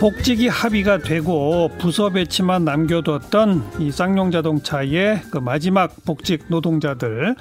복직이 0.00 0.46
합의가 0.46 0.98
되고 0.98 1.68
부서 1.78 2.10
배치만 2.10 2.64
남겨뒀던 2.64 3.80
이 3.80 3.90
쌍용 3.90 4.30
자동차의 4.30 5.22
그 5.32 5.38
마지막 5.38 5.92
복직 6.04 6.44
노동자들. 6.46 7.34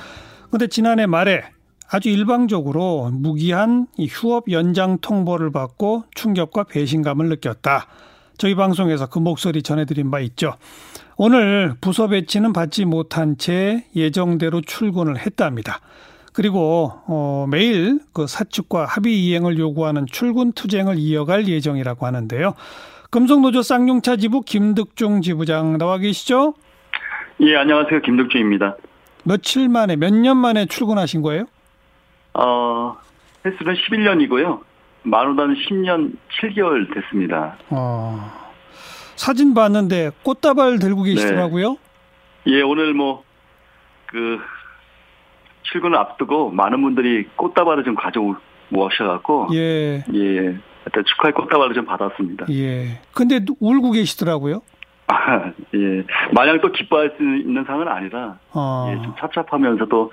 근데 0.49 0.65
지난해 0.65 1.05
말에 1.05 1.43
아주 1.88 2.09
일방적으로 2.09 3.12
무기한 3.13 3.85
이 3.96 4.07
휴업 4.07 4.51
연장 4.51 4.97
통보를 4.97 5.51
받고 5.51 6.05
충격과 6.15 6.63
배신감을 6.63 7.29
느꼈다. 7.29 7.85
저희 8.39 8.55
방송에서 8.55 9.05
그 9.05 9.20
목소리 9.20 9.62
전해드린 9.62 10.10
바 10.10 10.20
있죠. 10.21 10.55
오늘 11.16 11.76
부서 11.80 12.08
배치는 12.08 12.54
받지 12.54 12.86
못한 12.86 13.38
채 13.38 13.86
예정대로 13.96 14.62
출근을 14.62 15.20
했답니다. 15.20 15.80
그리고 16.38 16.91
어, 17.07 17.47
매일 17.49 17.99
그 18.13 18.27
사측과 18.27 18.86
합의 18.86 19.25
이행을 19.25 19.57
요구하는 19.57 20.05
출근 20.05 20.51
투쟁을 20.51 20.99
이어갈 20.99 21.47
예정이라고 21.47 22.05
하는데요. 22.05 22.54
금속노조 23.09 23.63
쌍용차 23.63 24.17
지부 24.17 24.41
김득중 24.41 25.23
지부장 25.23 25.79
나와 25.79 25.97
계시죠? 25.97 26.54
예, 27.42 27.55
안녕하세요. 27.55 28.01
김득중입니다. 28.01 28.75
며칠 29.23 29.68
만에 29.68 29.95
몇 29.95 30.14
년 30.14 30.37
만에 30.37 30.68
출근하신 30.68 31.23
거예요? 31.23 31.45
어, 32.36 32.95
횟수는 33.44 33.73
11년이고요. 33.73 34.59
만우단 35.06 35.56
10년 35.56 36.17
7개월 36.39 36.94
됐습니다. 36.94 37.58
어, 37.72 38.31
사진 39.16 39.56
봤는데 39.56 40.11
꽃다발 40.22 40.78
들고 40.78 41.02
계시더라고요. 41.02 41.78
네. 42.45 42.53
예, 42.58 42.61
오늘 42.61 42.94
뭐, 42.94 43.23
그, 44.06 44.38
출근을 45.72 45.98
앞두고 45.98 46.52
많은 46.52 46.81
분들이 46.81 47.26
꽃다발을 47.36 47.84
좀 47.84 47.95
가져오셔갖고. 47.95 49.50
예. 49.53 50.03
예. 50.14 50.58
일단 50.86 51.03
축하의 51.06 51.34
꽃다발을 51.34 51.73
좀 51.73 51.86
받았습니다. 51.86 52.45
예. 52.52 53.00
근데 53.14 53.42
울고 53.59 53.92
계시더라고요. 53.92 54.62
아, 55.08 55.52
예. 55.76 56.03
마냥 56.34 56.59
또 56.62 56.72
기뻐할 56.72 57.14
수 57.18 57.24
있는 57.24 57.64
상은 57.66 57.88
아니라. 57.88 58.40
어. 58.54 58.88
예, 58.90 59.02
좀 59.04 59.14
찹찹하면서도 59.20 60.12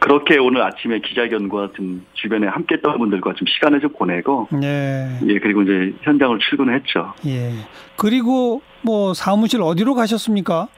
그렇게 0.00 0.36
오늘 0.38 0.62
아침에 0.62 0.98
기자회견과 0.98 1.70
좀 1.76 2.04
주변에 2.14 2.48
함께 2.48 2.74
했던 2.74 2.98
분들과 2.98 3.34
좀 3.34 3.46
시간을 3.46 3.80
좀 3.80 3.92
보내고 3.92 4.48
예. 4.62 5.18
예 5.26 5.38
그리고 5.38 5.62
이제 5.62 5.94
현장을 6.02 6.36
출근을 6.40 6.74
했죠. 6.74 7.12
예. 7.26 7.52
그리고 7.96 8.62
뭐 8.82 9.14
사무실 9.14 9.62
어디로 9.62 9.94
가셨습니까? 9.94 10.68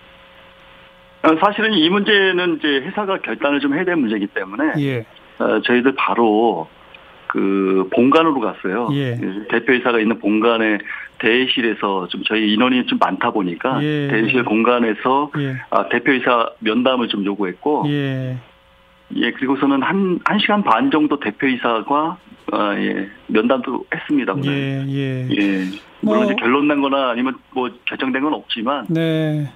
어, 1.24 1.36
사실은 1.40 1.72
이 1.74 1.88
문제는 1.88 2.56
이제 2.58 2.68
회사가 2.86 3.18
결단을 3.18 3.60
좀 3.60 3.74
해야 3.74 3.84
될 3.84 3.96
문제이기 3.96 4.28
때문에 4.28 4.72
예. 4.78 5.06
어, 5.38 5.60
저희들 5.62 5.94
바로 5.96 6.68
그 7.28 7.88
본관으로 7.94 8.40
갔어요. 8.40 8.88
예. 8.92 9.18
대표이사가 9.48 10.00
있는 10.00 10.18
본관에 10.18 10.78
대회실에서 11.18 12.08
좀 12.08 12.22
저희 12.26 12.52
인원이 12.52 12.86
좀 12.86 12.98
많다 12.98 13.30
보니까 13.30 13.82
예. 13.82 14.08
대회실 14.08 14.44
공간에서 14.44 15.30
예. 15.38 15.56
아, 15.70 15.88
대표이사 15.88 16.50
면담을 16.58 17.08
좀 17.08 17.24
요구했고 17.24 17.84
예. 17.88 18.36
예, 19.14 19.30
그리고서는 19.32 19.82
한, 19.82 20.18
한 20.24 20.38
시간 20.38 20.62
반 20.62 20.90
정도 20.90 21.20
대표이사가, 21.20 22.16
어, 22.52 22.74
예, 22.76 23.08
면담도 23.26 23.84
했습니다. 23.94 24.32
오늘. 24.32 24.46
예, 24.48 24.86
예. 24.88 25.28
예. 25.30 25.64
물론 26.00 26.22
뭐- 26.22 26.24
이제 26.24 26.34
결론 26.36 26.66
난 26.66 26.80
거나 26.80 27.10
아니면 27.10 27.34
뭐 27.54 27.68
결정된 27.84 28.22
건 28.22 28.32
없지만, 28.32 28.86
네. 28.88 29.52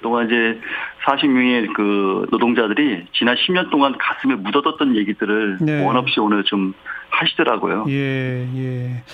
그동안 0.00 0.26
이제 0.26 0.58
40명의 1.04 1.72
그 1.74 2.26
노동자들이 2.30 3.06
지난 3.12 3.36
10년 3.36 3.70
동안 3.70 3.94
가슴에 3.98 4.34
묻어뒀던 4.34 4.96
얘기들을 4.96 5.58
네. 5.60 5.84
원 5.84 5.96
없이 5.96 6.18
오늘 6.20 6.42
좀 6.44 6.72
하시더라고요. 7.10 7.84
예, 7.88 8.48
예. 8.56 9.04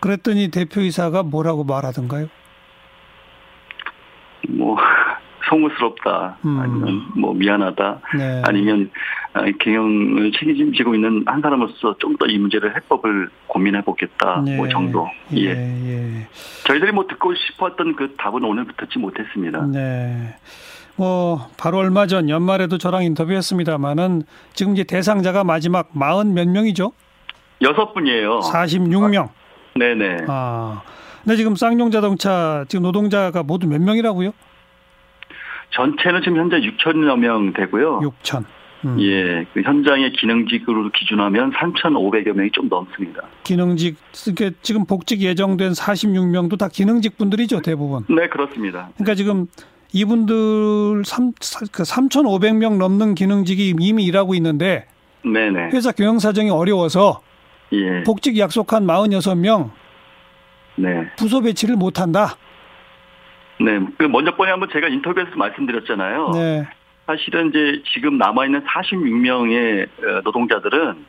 그랬더니 0.00 0.50
대표이사가 0.50 1.22
뭐라고 1.22 1.64
말하던가요? 1.64 2.28
뭐, 4.48 4.78
송구스럽다. 5.48 6.38
음. 6.44 6.58
아니면 6.60 7.06
뭐 7.16 7.32
미안하다. 7.34 8.00
네. 8.18 8.42
아니면 8.46 8.90
아, 9.32 9.42
경영을 9.60 10.32
책임지고 10.32 10.94
있는 10.94 11.22
한 11.26 11.40
사람으로서 11.40 11.96
좀 11.98 12.16
더 12.18 12.26
이 12.26 12.38
문제를 12.38 12.74
해법을 12.76 13.28
고민해 13.46 13.82
보겠다. 13.82 14.42
네. 14.44 14.56
뭐 14.56 14.68
정도. 14.68 15.06
예, 15.34 15.46
예. 15.46 15.50
예. 16.20 16.26
저희들이 16.66 16.92
뭐 16.92 17.06
듣고 17.06 17.34
싶었던 17.34 17.94
그 17.96 18.14
답은 18.16 18.42
오늘 18.44 18.66
듣지 18.76 18.98
못했습니다. 18.98 19.66
네. 19.66 20.34
뭐 20.96 21.48
바로 21.58 21.78
얼마 21.78 22.06
전 22.06 22.30
연말에도 22.30 22.78
저랑 22.78 23.04
인터뷰했습니다마는 23.04 24.22
지금 24.54 24.72
이제 24.72 24.82
대상자가 24.84 25.44
마지막 25.44 25.92
40몇 25.92 26.48
명이죠? 26.48 26.92
여섯 27.62 27.92
분이에요. 27.92 28.40
46명. 28.40 29.28
네네. 29.78 30.24
아. 30.28 30.82
근데 31.22 31.36
지금 31.36 31.54
쌍용 31.54 31.90
자동차 31.90 32.64
지금 32.68 32.82
노동자가 32.84 33.42
모두 33.42 33.66
몇 33.66 33.80
명이라고요? 33.82 34.30
전체는 35.70 36.22
지금 36.22 36.38
현재 36.38 36.56
6천여 36.60 37.18
명 37.18 37.52
되고요. 37.52 38.00
6천. 38.00 38.44
음. 38.84 39.00
예, 39.00 39.44
그 39.52 39.62
현장의 39.62 40.12
기능직으로 40.12 40.90
기준하면 40.90 41.52
3,500여 41.52 42.32
명이 42.32 42.50
좀 42.52 42.68
넘습니다. 42.68 43.22
기능직 43.42 43.96
이렇게 44.26 44.50
지금 44.62 44.84
복직 44.84 45.20
예정된 45.22 45.72
46명도 45.72 46.58
다 46.58 46.68
기능직 46.68 47.16
분들이죠, 47.16 47.62
대부분. 47.62 48.04
네, 48.08 48.28
그렇습니다. 48.28 48.90
그러니까 48.94 49.14
지금 49.14 49.46
이분들 49.92 51.04
3, 51.04 51.32
그 51.72 51.82
3,500명 51.82 52.76
넘는 52.76 53.14
기능직이 53.14 53.74
이미 53.80 54.04
일하고 54.04 54.34
있는데 54.34 54.86
네네. 55.22 55.70
회사 55.72 55.90
경영 55.92 56.18
사정이 56.18 56.50
어려워서 56.50 57.20
예. 57.72 58.02
복직 58.04 58.38
약속한 58.38 58.86
46명 58.86 59.70
네. 60.76 60.88
부서 61.16 61.40
배치를 61.40 61.76
못 61.76 61.98
한다. 62.00 62.36
네. 63.58 63.80
그 63.98 64.04
먼저 64.04 64.34
번에 64.36 64.50
한번 64.50 64.68
제가 64.72 64.88
인터뷰에서 64.88 65.30
말씀드렸잖아요. 65.34 66.30
네. 66.34 66.68
사실은 67.06 67.50
이제 67.50 67.82
지금 67.94 68.18
남아있는 68.18 68.64
46명의 68.64 69.88
노동자들은 70.24 71.04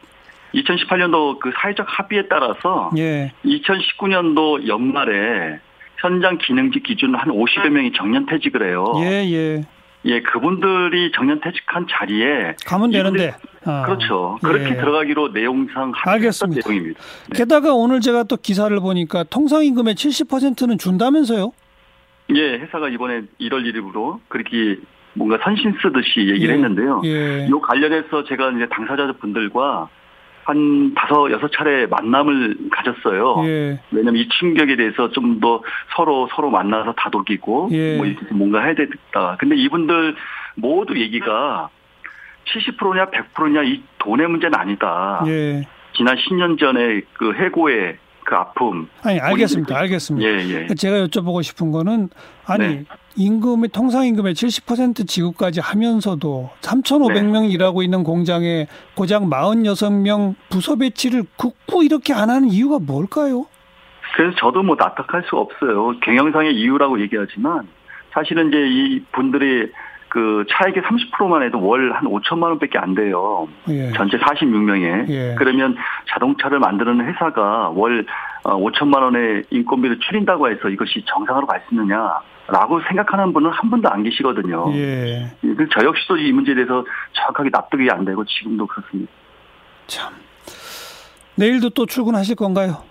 2018년도 0.53 1.40
그 1.40 1.52
사회적 1.59 1.85
합의에 1.90 2.28
따라서 2.30 2.91
예. 2.97 3.31
2019년도 3.44 4.68
연말에 4.68 5.59
현장 5.97 6.38
기능직 6.38 6.84
기준 6.84 7.16
한 7.16 7.30
50여 7.30 7.69
명이 7.69 7.94
정년 7.94 8.25
퇴직을 8.28 8.68
해요. 8.68 8.94
예, 9.02 9.25
예. 9.29 9.64
예, 10.06 10.22
그분들이 10.22 11.12
정년 11.14 11.41
퇴직한 11.41 11.88
자리에 11.90 12.56
가면 12.66 12.91
되는데. 12.91 13.35
아, 13.66 13.84
그렇죠. 13.85 14.38
그렇게 14.41 14.69
예. 14.69 14.75
들어가기로 14.78 15.29
내용상 15.29 15.91
알겠습니다. 16.06 16.62
내용입니다. 16.69 17.02
네. 17.29 17.38
게다가 17.38 17.74
오늘 17.74 18.00
제가 18.00 18.24
또 18.24 18.38
기사를 18.38 18.79
보니까 18.79 19.24
통상임금의 19.24 19.96
70%는 19.96 20.78
준다면서요? 20.78 21.52
예, 22.35 22.59
회사가 22.59 22.89
이번에 22.89 23.21
1월 23.39 23.63
1일부로 23.65 24.19
그렇게 24.27 24.77
뭔가 25.13 25.39
선신 25.43 25.75
쓰듯이 25.81 26.29
얘기를 26.29 26.49
예. 26.49 26.53
했는데요. 26.53 27.01
예. 27.05 27.47
요 27.49 27.59
관련해서 27.59 28.23
제가 28.25 28.51
이제 28.51 28.67
당사자 28.69 29.11
분들과 29.13 29.89
한 30.43 30.93
다섯 30.93 31.29
여섯 31.31 31.51
차례 31.51 31.85
만남을 31.87 32.57
가졌어요. 32.71 33.43
예. 33.45 33.79
왜냐면 33.91 34.21
이 34.21 34.29
충격에 34.29 34.75
대해서 34.77 35.11
좀 35.11 35.39
더 35.39 35.61
서로 35.95 36.27
서로 36.33 36.49
만나서 36.49 36.93
다독이고 36.93 37.69
예. 37.71 37.97
뭐 37.97 38.07
뭔가 38.31 38.61
해야 38.61 38.73
되겠다. 38.75 39.37
근데 39.39 39.55
이분들 39.55 40.16
모두 40.55 40.97
얘기가 40.97 41.69
70%냐 42.45 43.07
100%냐 43.07 43.63
이 43.63 43.83
돈의 43.99 44.27
문제는 44.27 44.57
아니다. 44.57 45.21
예. 45.27 45.63
지난 45.95 46.16
10년 46.16 46.59
전에 46.59 47.01
그 47.13 47.33
해고의 47.33 47.97
그 48.27 48.35
아픔. 48.35 48.89
아니, 49.03 49.21
알겠습니다. 49.21 49.77
알겠습니다. 49.77 50.29
예, 50.29 50.67
예. 50.69 50.75
제가 50.75 51.07
여쭤보고 51.07 51.41
싶은 51.41 51.71
거는 51.71 52.09
아니 52.45 52.67
네. 52.67 52.83
임금의 53.15 53.69
통상 53.69 54.05
임금의 54.05 54.33
70% 54.33 55.07
지급까지 55.07 55.61
하면서도 55.61 56.49
3,500명 56.59 57.43
네. 57.43 57.47
일하고 57.47 57.83
있는 57.83 58.03
공장에 58.03 58.67
고작 58.95 59.23
46명 59.23 60.35
부서 60.49 60.75
배치를 60.75 61.23
굳고 61.37 61.83
이렇게 61.83 62.13
안 62.13 62.29
하는 62.29 62.49
이유가 62.49 62.79
뭘까요? 62.79 63.45
그래서 64.17 64.35
저도 64.39 64.61
뭐 64.61 64.75
납득할 64.78 65.23
수 65.29 65.37
없어요. 65.37 65.97
경영상의 66.02 66.53
이유라고 66.53 66.99
얘기하지만 66.99 67.66
사실은 68.11 68.49
이제 68.49 68.57
이 68.57 69.05
분들이 69.13 69.72
그 70.09 70.45
차액의 70.49 70.83
30%만 70.83 71.43
해도 71.43 71.61
월 71.61 71.91
한 71.93 72.03
5천만 72.05 72.43
원밖에 72.43 72.77
안 72.79 72.95
돼요. 72.95 73.47
예. 73.69 73.91
전체 73.93 74.17
46명에. 74.17 75.09
예. 75.09 75.35
그러면 75.37 75.75
자동차를 76.09 76.59
만드는 76.59 77.05
회사가 77.05 77.69
월 77.69 78.05
5천만 78.43 79.01
원의 79.01 79.43
인건비를 79.49 79.99
줄인다고 79.99 80.49
해서 80.49 80.69
이것이 80.69 81.03
정상으로 81.05 81.45
갈 81.47 81.61
수 81.67 81.73
있느냐 81.75 82.19
라고 82.49 82.79
생각하는 82.87 83.33
분은 83.33 83.49
한 83.51 83.69
분도 83.69 83.89
안 83.89 84.03
계시거든요. 84.03 84.71
예. 84.73 85.29
그래서 85.41 85.69
저 85.77 85.85
역시도 85.85 86.17
이 86.17 86.31
문제에 86.31 86.55
대해서 86.55 86.85
정확하게 87.13 87.49
납득이 87.51 87.89
안 87.91 88.05
되고 88.05 88.23
지금도 88.23 88.65
그렇습니다. 88.67 89.11
참. 89.87 90.13
내일도 91.35 91.69
또 91.71 91.85
출근하실 91.85 92.35
건가요? 92.35 92.83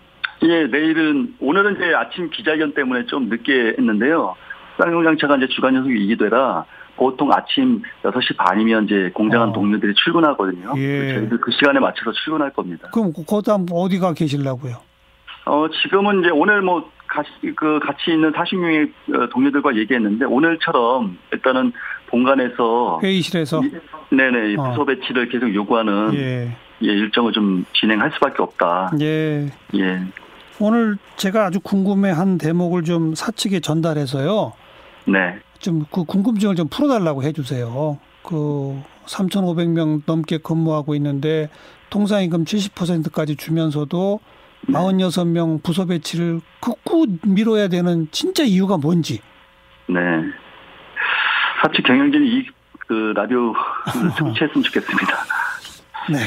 예, 0.42 0.66
내일은 0.66 1.34
오늘은 1.40 1.76
이제 1.76 1.94
아침 1.94 2.28
기자회견 2.30 2.74
때문에 2.74 3.06
좀 3.06 3.28
늦게 3.30 3.74
했는데요. 3.78 4.36
쌍용장차가 4.78 5.36
이제 5.38 5.48
주간 5.48 5.74
연속 5.74 5.90
이기되라 5.90 6.64
보통 6.96 7.30
아침 7.32 7.82
6시 8.02 8.36
반이면 8.36 8.84
이제 8.84 9.10
공장한 9.14 9.50
어. 9.50 9.52
동료들이 9.52 9.94
출근하거든요. 9.94 10.72
예. 10.76 11.14
저희들 11.14 11.38
그 11.38 11.50
시간에 11.52 11.78
맞춰서 11.78 12.12
출근할 12.12 12.52
겁니다. 12.52 12.88
그럼 12.92 13.12
거기다 13.12 13.58
어디가 13.70 14.14
계실라고요? 14.14 14.76
어, 15.46 15.66
지금은 15.82 16.20
이제 16.20 16.30
오늘 16.30 16.62
뭐 16.62 16.90
같이, 17.06 17.30
그 17.54 17.78
같이 17.80 18.10
있는 18.10 18.32
40명의 18.32 18.90
어, 19.14 19.28
동료들과 19.28 19.76
얘기했는데 19.76 20.24
오늘처럼 20.24 21.18
일단은 21.32 21.72
본관에서 22.08 23.00
회의실에서 23.02 23.62
네네 24.10 24.56
어. 24.56 24.70
부서 24.70 24.84
배치를 24.84 25.28
계속 25.28 25.54
요구하는 25.54 26.14
예. 26.14 26.56
예. 26.82 26.86
일정을 26.86 27.32
좀 27.32 27.64
진행할 27.74 28.10
수밖에 28.12 28.42
없다. 28.42 28.92
예. 29.00 29.46
예. 29.74 30.02
오늘 30.58 30.96
제가 31.16 31.46
아주 31.46 31.60
궁금해한 31.60 32.38
대목을 32.38 32.84
좀 32.84 33.14
사측에 33.14 33.60
전달해서요. 33.60 34.52
네. 35.06 35.38
좀 35.60 35.84
그 35.90 36.04
궁금증을 36.04 36.56
좀 36.56 36.68
풀어달라고 36.68 37.22
해주세요. 37.22 37.98
그 38.22 38.82
3,500명 39.06 40.02
넘게 40.06 40.38
근무하고 40.38 40.94
있는데 40.96 41.48
통상임금 41.90 42.44
70%까지 42.44 43.36
주면서도 43.36 44.20
네. 44.68 44.74
46명 44.74 45.62
부서 45.62 45.86
배치를 45.86 46.40
극구 46.60 47.06
미뤄야 47.26 47.68
되는 47.68 48.08
진짜 48.10 48.42
이유가 48.42 48.76
뭔지. 48.76 49.20
네. 49.88 49.96
사측 51.62 51.84
경영진이 51.86 52.28
이 52.28 52.56
그 52.86 53.12
라디오 53.16 53.52
청취했으면 54.16 54.62
좋겠습니다. 54.62 55.16
네. 56.10 56.18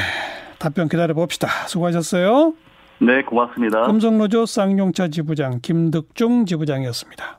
답변 0.60 0.90
기다려 0.90 1.14
봅시다. 1.14 1.48
수고하셨어요. 1.68 2.54
네, 3.00 3.22
고맙습니다. 3.24 3.88
금속노조 3.88 4.46
쌍용차 4.46 5.08
지부장 5.08 5.60
김득중 5.62 6.46
지부장이었습니다. 6.46 7.39